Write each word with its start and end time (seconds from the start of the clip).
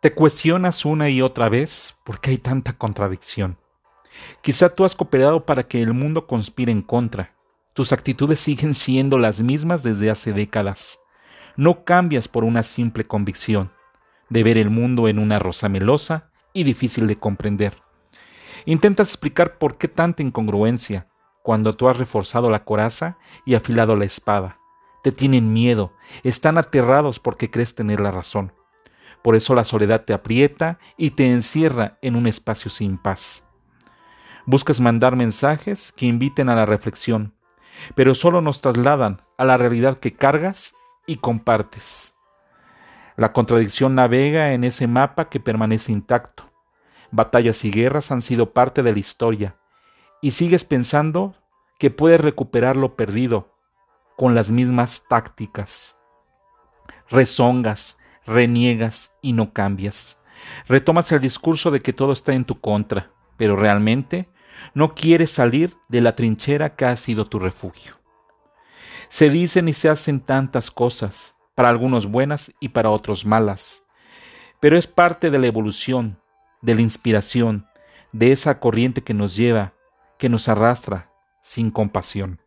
Te 0.00 0.12
cuestionas 0.12 0.84
una 0.84 1.08
y 1.08 1.22
otra 1.22 1.48
vez 1.48 1.96
por 2.04 2.20
qué 2.20 2.30
hay 2.30 2.38
tanta 2.38 2.74
contradicción. 2.74 3.56
Quizá 4.42 4.68
tú 4.68 4.84
has 4.84 4.94
cooperado 4.94 5.46
para 5.46 5.62
que 5.62 5.80
el 5.80 5.94
mundo 5.94 6.26
conspire 6.26 6.70
en 6.70 6.82
contra. 6.82 7.34
Tus 7.72 7.92
actitudes 7.92 8.40
siguen 8.40 8.74
siendo 8.74 9.18
las 9.18 9.40
mismas 9.40 9.82
desde 9.82 10.10
hace 10.10 10.34
décadas. 10.34 11.00
No 11.56 11.84
cambias 11.84 12.28
por 12.28 12.44
una 12.44 12.62
simple 12.62 13.06
convicción 13.06 13.72
de 14.28 14.42
ver 14.42 14.58
el 14.58 14.68
mundo 14.68 15.08
en 15.08 15.18
una 15.18 15.38
rosa 15.38 15.68
melosa 15.70 16.30
y 16.52 16.64
difícil 16.64 17.06
de 17.06 17.18
comprender. 17.18 17.74
Intentas 18.66 19.08
explicar 19.08 19.56
por 19.56 19.78
qué 19.78 19.88
tanta 19.88 20.22
incongruencia 20.22 21.08
cuando 21.42 21.72
tú 21.72 21.88
has 21.88 21.96
reforzado 21.96 22.50
la 22.50 22.64
coraza 22.64 23.16
y 23.46 23.54
afilado 23.54 23.96
la 23.96 24.04
espada. 24.04 24.58
Te 25.02 25.12
tienen 25.12 25.52
miedo, 25.52 25.92
están 26.22 26.58
aterrados 26.58 27.18
porque 27.18 27.50
crees 27.50 27.74
tener 27.74 28.00
la 28.00 28.10
razón. 28.10 28.52
Por 29.26 29.34
eso 29.34 29.56
la 29.56 29.64
soledad 29.64 30.04
te 30.04 30.12
aprieta 30.12 30.78
y 30.96 31.10
te 31.10 31.26
encierra 31.26 31.98
en 32.00 32.14
un 32.14 32.28
espacio 32.28 32.70
sin 32.70 32.96
paz. 32.96 33.44
Buscas 34.44 34.78
mandar 34.78 35.16
mensajes 35.16 35.90
que 35.90 36.06
inviten 36.06 36.48
a 36.48 36.54
la 36.54 36.64
reflexión, 36.64 37.34
pero 37.96 38.14
solo 38.14 38.40
nos 38.40 38.60
trasladan 38.60 39.22
a 39.36 39.44
la 39.44 39.56
realidad 39.56 39.98
que 39.98 40.14
cargas 40.14 40.76
y 41.08 41.16
compartes. 41.16 42.16
La 43.16 43.32
contradicción 43.32 43.96
navega 43.96 44.52
en 44.52 44.62
ese 44.62 44.86
mapa 44.86 45.28
que 45.28 45.40
permanece 45.40 45.90
intacto. 45.90 46.44
Batallas 47.10 47.64
y 47.64 47.72
guerras 47.72 48.12
han 48.12 48.20
sido 48.20 48.52
parte 48.52 48.84
de 48.84 48.92
la 48.92 49.00
historia, 49.00 49.56
y 50.22 50.30
sigues 50.30 50.64
pensando 50.64 51.34
que 51.80 51.90
puedes 51.90 52.20
recuperar 52.20 52.76
lo 52.76 52.94
perdido 52.94 53.56
con 54.16 54.36
las 54.36 54.52
mismas 54.52 55.02
tácticas. 55.08 55.98
Rezongas, 57.10 57.96
reniegas 58.26 59.12
y 59.22 59.32
no 59.32 59.52
cambias. 59.52 60.20
Retomas 60.68 61.10
el 61.12 61.20
discurso 61.20 61.70
de 61.70 61.80
que 61.80 61.92
todo 61.92 62.12
está 62.12 62.32
en 62.32 62.44
tu 62.44 62.60
contra, 62.60 63.10
pero 63.36 63.56
realmente 63.56 64.28
no 64.74 64.94
quieres 64.94 65.30
salir 65.30 65.76
de 65.88 66.00
la 66.00 66.16
trinchera 66.16 66.76
que 66.76 66.84
ha 66.84 66.96
sido 66.96 67.26
tu 67.26 67.38
refugio. 67.38 67.96
Se 69.08 69.30
dicen 69.30 69.68
y 69.68 69.72
se 69.72 69.88
hacen 69.88 70.20
tantas 70.20 70.70
cosas, 70.70 71.36
para 71.56 71.70
algunos 71.70 72.06
buenas 72.06 72.52
y 72.60 72.68
para 72.68 72.90
otros 72.90 73.24
malas, 73.24 73.82
pero 74.60 74.76
es 74.76 74.86
parte 74.86 75.30
de 75.30 75.38
la 75.38 75.46
evolución, 75.46 76.20
de 76.60 76.74
la 76.74 76.82
inspiración, 76.82 77.66
de 78.12 78.30
esa 78.30 78.60
corriente 78.60 79.02
que 79.02 79.14
nos 79.14 79.34
lleva, 79.36 79.72
que 80.18 80.28
nos 80.28 80.48
arrastra 80.48 81.10
sin 81.40 81.70
compasión. 81.70 82.40